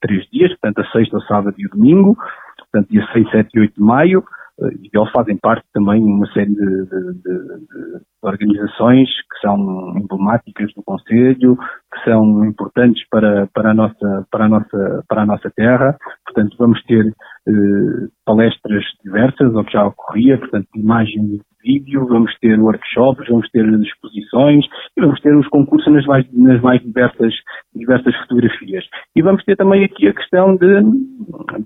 três 0.00 0.24
dias, 0.32 0.50
portanto 0.50 0.80
a 0.80 0.92
sexta, 0.92 1.16
o 1.16 1.22
sábado 1.22 1.54
e 1.58 1.66
o 1.66 1.70
domingo, 1.70 2.16
portanto 2.58 2.90
dia 2.90 3.06
6, 3.12 3.30
7 3.30 3.48
e 3.54 3.60
8 3.60 3.74
de 3.74 3.82
maio 3.82 4.24
e 4.60 4.90
eles 4.92 5.10
fazem 5.10 5.36
parte 5.36 5.64
também 5.72 6.00
de 6.00 6.10
uma 6.10 6.26
série 6.32 6.54
de, 6.54 6.56
de, 6.56 7.12
de, 7.14 8.00
organizações 8.22 9.08
que 9.08 9.40
são 9.40 9.94
emblemáticas 9.96 10.72
do 10.74 10.82
Conselho, 10.82 11.56
que 11.56 12.04
são 12.04 12.44
importantes 12.44 13.02
para, 13.10 13.48
para, 13.52 13.70
a, 13.70 13.74
nossa, 13.74 14.26
para, 14.30 14.44
a, 14.44 14.48
nossa, 14.48 15.04
para 15.08 15.22
a 15.22 15.26
nossa 15.26 15.50
terra. 15.50 15.96
Portanto, 16.24 16.56
vamos 16.58 16.82
ter 16.84 17.04
eh, 17.06 18.08
palestras 18.24 18.84
diversas, 19.04 19.54
o 19.54 19.64
que 19.64 19.72
já 19.72 19.86
ocorria, 19.86 20.38
portanto, 20.38 20.68
imagens 20.74 21.30
de 21.30 21.42
vídeo, 21.64 22.06
vamos 22.06 22.32
ter 22.40 22.58
workshops, 22.58 23.28
vamos 23.28 23.48
ter 23.50 23.64
exposições 23.80 24.64
e 24.96 25.00
vamos 25.00 25.20
ter 25.20 25.34
os 25.36 25.48
concursos 25.48 25.92
nas 25.92 26.06
mais, 26.06 26.26
nas 26.32 26.60
mais 26.60 26.80
diversas, 26.82 27.34
diversas 27.74 28.14
fotografias. 28.22 28.84
E 29.16 29.22
vamos 29.22 29.44
ter 29.44 29.56
também 29.56 29.84
aqui 29.84 30.08
a 30.08 30.14
questão 30.14 30.56
de, 30.56 30.82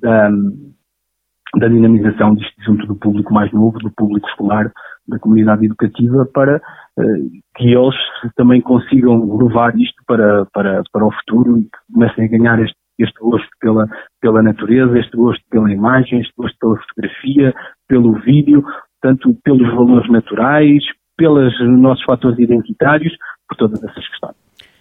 da 0.01 0.31
da 1.59 1.69
dinamização 1.69 2.35
disto 2.35 2.63
junto 2.65 2.87
do 2.87 2.97
público 2.97 3.33
mais 3.33 3.51
novo, 3.53 3.79
do 3.79 3.91
público 3.91 4.29
escolar, 4.29 4.71
da 5.09 5.19
comunidade 5.19 5.67
educativa, 5.67 6.27
para 6.33 6.57
uh, 6.57 7.03
que 7.57 7.75
eles 7.75 7.95
também 8.37 8.61
consigam 8.61 9.37
levar 9.37 9.77
isto 9.79 10.03
para, 10.07 10.47
para, 10.53 10.83
para 10.93 11.07
o 11.07 11.13
futuro 11.13 11.59
e 11.59 11.63
que 11.63 11.93
comecem 11.93 12.25
a 12.25 12.29
ganhar 12.29 12.63
este, 12.63 12.77
este 12.99 13.19
gosto 13.21 13.49
pela, 13.61 13.89
pela 14.21 14.43
natureza, 14.43 14.99
este 14.99 15.17
gosto 15.17 15.43
pela 15.51 15.71
imagem, 15.73 16.21
este 16.21 16.33
gosto 16.37 16.57
pela 16.59 16.77
fotografia, 16.77 17.55
pelo 17.89 18.13
vídeo, 18.21 18.65
tanto 19.01 19.35
pelos 19.45 19.73
valores 19.75 20.11
naturais, 20.11 20.83
pelos 21.17 21.55
nossos 21.61 22.05
fatores 22.05 22.39
identitários, 22.39 23.15
por 23.49 23.57
todas 23.57 23.83
essas 23.83 24.09
questões. 24.09 24.36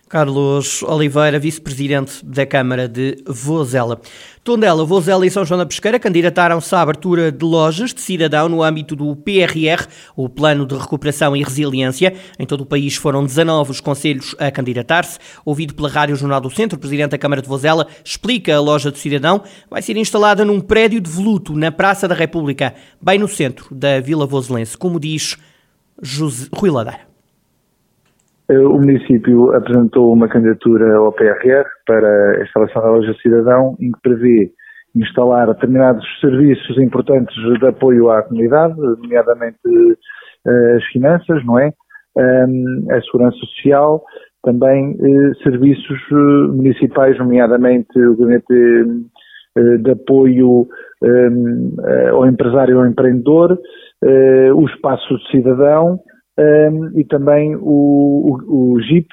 Carlos 0.08 0.84
Oliveira, 0.84 1.40
vice-presidente 1.40 2.24
da 2.24 2.46
Câmara 2.46 2.88
de 2.88 3.18
Vozela. 3.28 4.00
Tondela, 4.44 4.86
Vozela 4.86 5.26
e 5.26 5.32
São 5.32 5.44
João 5.44 5.58
da 5.58 5.66
Pesqueira 5.66 5.98
candidataram-se 5.98 6.76
à 6.76 6.82
abertura 6.82 7.32
de 7.32 7.44
lojas 7.44 7.92
de 7.92 8.02
cidadão 8.02 8.48
no 8.48 8.62
âmbito 8.62 8.96
do 8.96 9.16
PRR, 9.16 9.88
o 10.16 10.30
Plano 10.30 10.68
de 10.68 10.76
Recuperação 10.76 11.36
e 11.36 11.44
Resiliência. 11.44 12.14
Em 12.38 12.46
todo 12.46 12.62
o 12.62 12.66
país 12.68 12.96
foram 12.96 13.26
19 13.26 13.72
os 13.72 13.82
conselhos 13.82 14.36
a 14.38 14.52
candidatar-se. 14.52 15.18
Ouvido 15.44 15.74
pela 15.74 15.90
Rádio 15.90 16.16
Jornal 16.16 16.40
do 16.40 16.52
Centro, 16.52 16.78
o 16.78 16.80
presidente 16.80 17.12
da 17.12 17.18
Câmara 17.18 17.42
de 17.42 17.48
Vozela 17.48 17.88
explica 18.04 18.56
a 18.56 18.62
loja 18.62 18.92
do 18.92 18.98
cidadão 19.00 19.42
vai 19.70 19.82
ser 19.82 19.98
instalada 19.98 20.46
num 20.46 20.62
prédio 20.62 21.02
de 21.02 21.10
voluto 21.10 21.56
na 21.56 21.72
Praça 21.72 22.08
da 22.08 22.14
República, 22.14 22.76
bem 23.02 23.18
no 23.18 23.28
centro 23.28 23.74
da 23.74 24.00
Vila 24.00 24.28
Vozelense, 24.28 24.78
como 24.78 25.00
diz 25.00 25.36
José, 26.00 26.48
Rui 26.54 26.70
Ladeira. 26.70 27.05
Eh, 28.50 28.60
o 28.60 28.78
município 28.78 29.54
apresentou 29.54 30.14
uma 30.14 30.28
candidatura 30.28 30.96
ao 30.96 31.12
PRR 31.12 31.66
para 31.86 32.40
a 32.40 32.44
instalação 32.44 32.82
da 32.82 32.90
loja 32.90 33.14
cidadão, 33.22 33.76
em 33.80 33.92
que 33.92 34.02
prevê 34.02 34.52
instalar 34.96 35.48
determinados 35.48 36.06
serviços 36.22 36.78
importantes 36.78 37.36
de 37.60 37.68
apoio 37.68 38.10
à 38.10 38.22
comunidade, 38.24 38.76
nomeadamente 38.78 39.58
eh, 40.48 40.76
as 40.78 40.84
finanças, 40.86 41.44
não 41.46 41.60
é? 41.60 41.74
A 42.18 43.02
segurança 43.02 43.36
social, 43.38 44.02
também 44.42 44.96
eh, 45.02 45.44
serviços 45.44 46.00
municipais, 46.54 47.18
nomeadamente 47.18 48.00
o 48.00 48.16
gabinete 48.16 49.06
de 49.82 49.92
apoio 49.92 50.68
ao 52.12 52.26
empresário 52.26 52.78
ao 52.78 52.86
empreendedor, 52.86 53.58
o 54.54 54.66
espaço 54.66 55.18
de 55.18 55.32
cidadão, 55.32 55.98
um, 56.38 57.00
e 57.00 57.04
também 57.06 57.56
o, 57.56 58.40
o, 58.50 58.74
o 58.74 58.82
GIP, 58.82 59.08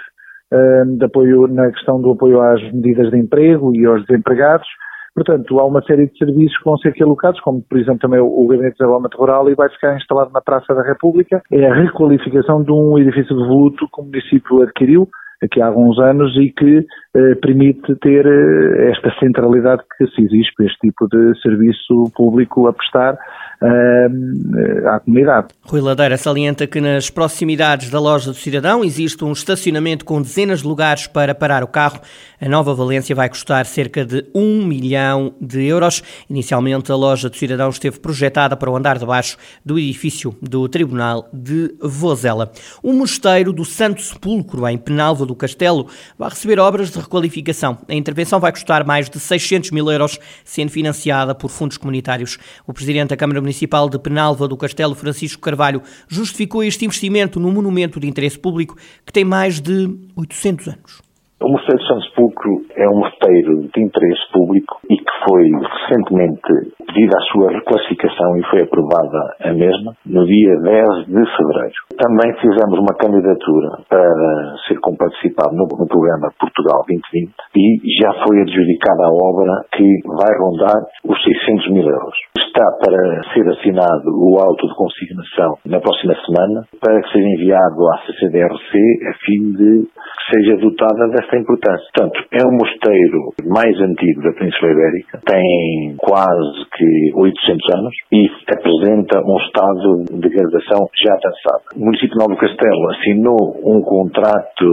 um, 0.52 0.96
de 0.96 1.04
apoio, 1.04 1.46
na 1.46 1.70
questão 1.70 2.00
do 2.00 2.10
apoio 2.10 2.40
às 2.40 2.60
medidas 2.72 3.10
de 3.10 3.18
emprego 3.18 3.74
e 3.74 3.86
aos 3.86 4.04
desempregados. 4.06 4.66
Portanto, 5.14 5.60
há 5.60 5.66
uma 5.66 5.82
série 5.82 6.06
de 6.06 6.16
serviços 6.16 6.56
que 6.56 6.64
vão 6.64 6.78
ser 6.78 6.88
aqui 6.88 7.02
alocados, 7.02 7.38
como 7.40 7.62
por 7.62 7.78
exemplo 7.78 8.00
também 8.00 8.20
o, 8.20 8.26
o 8.26 8.46
Gabinete 8.46 8.72
de 8.72 8.78
Desenvolvimento 8.78 9.18
Rural 9.18 9.50
e 9.50 9.54
vai 9.54 9.68
ficar 9.68 9.96
instalado 9.96 10.30
na 10.32 10.40
Praça 10.40 10.74
da 10.74 10.82
República. 10.82 11.42
É 11.52 11.66
a 11.66 11.74
requalificação 11.74 12.62
de 12.62 12.72
um 12.72 12.98
edifício 12.98 13.36
de 13.36 13.46
voluto 13.46 13.88
que 13.94 14.00
o 14.00 14.04
município 14.04 14.62
adquiriu 14.62 15.08
aqui 15.42 15.60
há 15.60 15.66
alguns 15.66 15.98
anos 15.98 16.36
e 16.36 16.50
que 16.50 16.86
eh, 17.14 17.34
permite 17.36 17.94
ter 17.96 18.24
eh, 18.26 18.90
esta 18.90 19.12
centralidade 19.20 19.82
que 19.98 20.06
se 20.08 20.22
exige 20.22 20.50
para 20.56 20.66
este 20.66 20.78
tipo 20.78 21.08
de 21.08 21.40
serviço 21.42 22.10
público 22.14 22.66
a 22.66 22.72
prestar 22.72 23.18
uh, 23.62 24.88
à 24.88 25.00
comunidade. 25.00 25.48
Rui 25.64 25.80
Ladeira 25.80 26.16
salienta 26.16 26.66
que 26.66 26.80
nas 26.80 27.10
proximidades 27.10 27.90
da 27.90 28.00
loja 28.00 28.30
do 28.30 28.36
cidadão 28.36 28.84
existe 28.84 29.24
um 29.24 29.32
estacionamento 29.32 30.04
com 30.04 30.20
dezenas 30.20 30.60
de 30.60 30.66
lugares 30.66 31.06
para 31.06 31.34
parar 31.34 31.62
o 31.62 31.66
carro. 31.66 32.00
A 32.40 32.48
nova 32.48 32.74
Valência 32.74 33.14
vai 33.14 33.28
custar 33.28 33.64
cerca 33.66 34.04
de 34.04 34.24
um 34.34 34.66
milhão 34.66 35.34
de 35.40 35.64
euros. 35.64 36.02
Inicialmente, 36.28 36.90
a 36.90 36.96
loja 36.96 37.28
do 37.30 37.36
cidadão 37.36 37.70
esteve 37.70 38.00
projetada 38.00 38.56
para 38.56 38.70
o 38.70 38.76
andar 38.76 38.98
de 38.98 39.06
baixo 39.06 39.36
do 39.64 39.78
edifício 39.78 40.34
do 40.42 40.68
Tribunal 40.68 41.28
de 41.32 41.74
Vozela. 41.80 42.50
O 42.82 42.92
Mosteiro 42.92 43.52
do 43.52 43.64
Santo 43.64 44.02
Sepulcro, 44.02 44.66
em 44.66 44.76
Penalva 44.78 45.24
do 45.24 45.31
Castelo, 45.34 45.86
vai 46.18 46.30
receber 46.30 46.58
obras 46.58 46.90
de 46.90 46.98
requalificação. 46.98 47.78
A 47.88 47.94
intervenção 47.94 48.40
vai 48.40 48.52
custar 48.52 48.84
mais 48.84 49.08
de 49.08 49.18
600 49.18 49.70
mil 49.70 49.90
euros, 49.90 50.18
sendo 50.44 50.70
financiada 50.70 51.34
por 51.34 51.50
fundos 51.50 51.76
comunitários. 51.76 52.38
O 52.66 52.72
Presidente 52.72 53.10
da 53.10 53.16
Câmara 53.16 53.40
Municipal 53.40 53.88
de 53.88 53.98
Penalva 53.98 54.48
do 54.48 54.56
Castelo, 54.56 54.94
Francisco 54.94 55.40
Carvalho, 55.40 55.82
justificou 56.08 56.64
este 56.64 56.84
investimento 56.84 57.38
no 57.38 57.50
monumento 57.50 58.00
de 58.00 58.08
interesse 58.08 58.38
público 58.38 58.76
que 59.04 59.12
tem 59.12 59.24
mais 59.24 59.60
de 59.60 59.90
800 60.16 60.68
anos. 60.68 61.11
O 61.42 61.48
Mosteiro 61.50 61.82
de 61.82 61.88
Santo 61.88 62.04
Sepulcro 62.06 62.52
é 62.76 62.88
um 62.88 62.98
mosteiro 63.02 63.66
de 63.74 63.82
interesse 63.82 64.30
público 64.32 64.78
e 64.88 64.94
que 64.96 65.14
foi 65.26 65.42
recentemente 65.50 66.70
pedida 66.86 67.18
a 67.18 67.26
sua 67.32 67.50
reclassificação 67.50 68.36
e 68.36 68.42
foi 68.46 68.62
aprovada 68.62 69.18
a 69.42 69.52
mesma 69.52 69.92
no 70.06 70.24
dia 70.24 70.54
10 70.62 71.06
de 71.10 71.22
fevereiro. 71.34 71.78
Também 71.98 72.30
fizemos 72.38 72.78
uma 72.78 72.94
candidatura 72.94 73.82
para 73.88 74.54
ser 74.68 74.78
comparticipado 74.78 75.56
no, 75.56 75.66
no 75.66 75.86
programa 75.88 76.30
Portugal 76.38 76.84
2020 76.86 77.34
e 77.56 78.02
já 78.02 78.12
foi 78.22 78.38
adjudicada 78.42 79.02
a 79.02 79.10
obra 79.10 79.66
que 79.74 79.88
vai 80.06 80.32
rondar 80.38 80.78
os 81.04 81.18
600 81.24 81.72
mil 81.72 81.88
euros. 81.88 82.14
Está 82.38 82.70
para 82.86 83.34
ser 83.34 83.48
assinado 83.48 84.06
o 84.14 84.38
auto 84.38 84.68
de 84.68 84.74
consignação 84.76 85.58
na 85.66 85.80
próxima 85.80 86.14
semana 86.22 86.62
para 86.78 87.02
que 87.02 87.10
seja 87.10 87.26
enviado 87.26 87.88
à 87.90 87.98
CCDRC 88.06 88.78
a 89.10 89.14
fim 89.26 89.52
de 89.58 89.88
que 89.88 90.36
seja 90.36 90.56
dotada 90.56 91.08
desta 91.08 91.31
importância. 91.38 91.86
Portanto, 91.94 92.24
é 92.32 92.44
o 92.44 92.52
mosteiro 92.52 93.32
mais 93.46 93.74
antigo 93.80 94.22
da 94.22 94.32
Península 94.32 94.72
Ibérica, 94.72 95.20
tem 95.24 95.96
quase 95.98 96.66
que 96.76 97.12
800 97.14 97.74
anos 97.76 97.94
e 98.12 98.28
apresenta 98.52 99.20
um 99.24 99.36
estado 99.38 100.04
de 100.10 100.20
degradação 100.20 100.88
já 101.02 101.12
avançado. 101.12 101.76
O 101.76 101.84
município 101.84 102.16
de 102.16 102.18
Novo 102.18 102.36
Castelo 102.36 102.90
assinou 102.90 103.40
um 103.64 103.82
contrato 103.82 104.66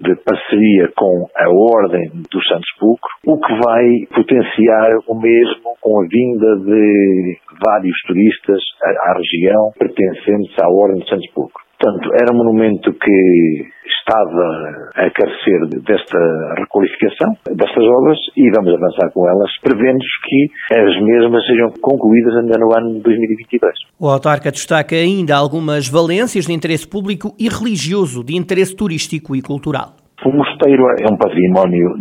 de 0.00 0.14
parceria 0.24 0.90
com 0.96 1.26
a 1.36 1.48
Ordem 1.48 2.10
dos 2.30 2.46
Santos 2.46 2.70
Pulcro, 2.78 3.10
o 3.26 3.38
que 3.38 3.52
vai 3.64 3.84
potenciar 4.14 4.90
o 5.08 5.14
mesmo 5.14 5.76
com 5.80 6.00
a 6.00 6.06
vinda 6.08 6.56
de 6.64 7.38
vários 7.64 7.96
turistas 8.06 8.60
à 8.82 9.14
região 9.16 9.70
pertencentes 9.78 10.54
à 10.60 10.68
Ordem 10.68 11.00
dos 11.00 11.08
Santos 11.08 11.30
Pulcro. 11.32 11.65
Portanto, 11.78 12.10
era 12.14 12.32
um 12.32 12.38
monumento 12.38 12.92
que 12.92 13.66
estava 13.98 14.90
a 14.94 15.10
carecer 15.10 15.82
desta 15.82 16.18
requalificação, 16.58 17.36
destas 17.54 17.84
obras, 17.84 18.18
e 18.36 18.50
vamos 18.50 18.72
avançar 18.74 19.10
com 19.12 19.28
elas, 19.28 19.50
prevendo 19.62 19.98
que 20.24 20.50
as 20.72 21.02
mesmas 21.02 21.44
sejam 21.46 21.70
concluídas 21.80 22.34
ainda 22.36 22.58
no 22.58 22.74
ano 22.76 23.00
2022. 23.00 23.74
O 24.00 24.08
autarca 24.08 24.50
destaca 24.50 24.94
ainda 24.94 25.36
algumas 25.36 25.88
valências 25.88 26.46
de 26.46 26.52
interesse 26.52 26.88
público 26.88 27.34
e 27.38 27.48
religioso, 27.48 28.24
de 28.24 28.36
interesse 28.36 28.74
turístico 28.74 29.34
e 29.34 29.42
cultural. 29.42 29.96
O 30.24 30.32
mosteiro 30.32 30.82
é 30.98 31.12
um 31.12 31.16
património 31.16 31.94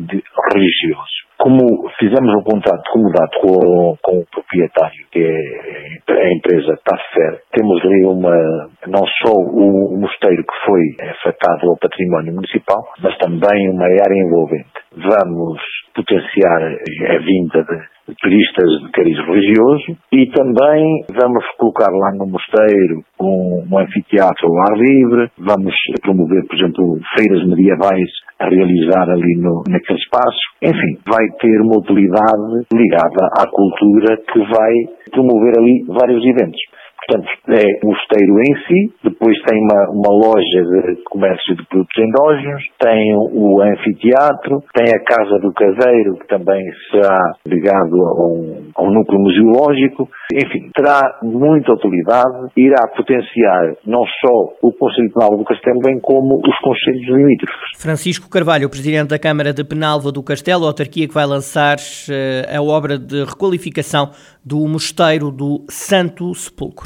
religioso 0.54 1.25
Como 1.38 1.90
fizemos 2.00 2.34
um 2.34 2.44
contrato 2.44 2.90
comodato 2.92 3.40
com, 3.40 3.98
com 4.02 4.20
o 4.20 4.26
proprietário, 4.32 5.06
que 5.12 5.20
é 5.20 6.14
a 6.14 6.34
empresa 6.34 6.80
TAFER, 6.84 7.42
temos 7.52 7.84
ali 7.84 8.06
uma, 8.06 8.70
não 8.88 9.06
só 9.22 9.32
o, 9.32 9.94
o 9.94 9.98
mosteiro 10.00 10.44
que 10.44 10.66
foi 10.66 11.10
afetado 11.10 11.70
ao 11.70 11.78
património 11.78 12.34
municipal, 12.34 12.84
mas 13.02 13.18
também 13.18 13.70
uma 13.70 13.86
área 13.86 14.26
envolvente. 14.26 14.72
Vamos 14.96 15.62
potenciar 15.94 16.64
a 16.64 17.18
vinda 17.20 17.64
de 17.64 17.95
turistas 18.14 18.70
de 18.84 18.92
cariz 18.92 19.18
religioso 19.26 19.98
e 20.12 20.28
também 20.28 21.06
vamos 21.12 21.44
colocar 21.58 21.90
lá 21.92 22.12
no 22.14 22.28
mosteiro 22.28 23.04
um, 23.20 23.66
um 23.72 23.80
anfiteatro 23.80 24.48
ao 24.48 24.60
ar 24.72 24.78
livre, 24.78 25.32
vamos 25.38 25.74
promover, 26.02 26.46
por 26.48 26.56
exemplo, 26.56 27.00
feiras 27.18 27.46
medievais 27.48 28.10
a 28.40 28.50
realizar 28.50 29.10
ali 29.10 29.38
no, 29.38 29.64
naquele 29.68 30.00
espaço. 30.00 30.40
Enfim, 30.62 31.00
vai 31.08 31.26
ter 31.40 31.62
uma 31.62 31.80
utilidade 31.80 32.68
ligada 32.74 33.30
à 33.40 33.48
cultura 33.50 34.18
que 34.18 34.40
vai 34.40 34.74
promover 35.12 35.54
ali 35.58 35.86
vários 35.88 36.24
eventos. 36.24 36.60
Portanto, 37.08 37.30
é 37.50 37.80
o 37.84 37.90
mosteiro 37.90 38.40
em 38.40 38.56
si, 38.66 38.94
depois 39.04 39.38
tem 39.44 39.60
uma, 39.62 39.90
uma 39.92 40.12
loja 40.12 40.96
de 40.96 41.04
comércio 41.04 41.56
de 41.56 41.66
produtos 41.68 42.04
endógenos, 42.04 42.64
tem 42.80 43.16
o 43.16 43.62
anfiteatro, 43.62 44.64
tem 44.74 44.94
a 44.94 45.04
Casa 45.04 45.40
do 45.40 45.54
Caseiro, 45.54 46.18
que 46.18 46.28
também 46.28 46.64
será 46.92 47.34
ligado 47.46 47.96
a 48.02 48.26
um, 48.26 48.72
a 48.76 48.84
um 48.84 48.92
núcleo 48.92 49.20
museológico. 49.20 50.10
Enfim, 50.34 50.70
terá 50.74 51.20
muita 51.22 51.74
utilidade, 51.74 52.52
irá 52.58 52.88
potenciar 52.96 53.76
não 53.86 54.04
só 54.06 54.54
o 54.62 54.72
Conselho 54.74 55.12
Penal 55.14 55.38
do 55.38 55.46
Castelo, 55.46 55.80
bem 55.82 56.00
como 56.00 56.38
os 56.38 56.58
Conselhos 56.60 57.08
limítrofes. 57.08 57.56
Francisco 57.78 58.30
Carvalho, 58.30 58.70
Presidente 58.70 59.10
da 59.10 59.20
Câmara 59.20 59.54
de 59.54 59.64
Penalva 59.64 60.12
do 60.12 60.24
Castelo, 60.24 60.66
autarquia 60.66 61.08
que 61.08 61.14
vai 61.14 61.26
lançar 61.26 61.78
uh, 61.78 62.58
a 62.58 62.62
obra 62.62 62.98
de 62.98 63.24
requalificação 63.24 64.10
do 64.44 64.68
Mosteiro 64.68 65.32
do 65.32 65.64
Santo 65.70 66.34
Sepulcro. 66.34 66.85